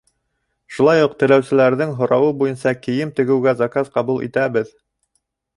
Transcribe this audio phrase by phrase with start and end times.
[0.77, 4.77] Шулай уҡ теләүселәрҙең һорауы буйынса кейем тегеүгә заказ ҡабул итәбеҙ.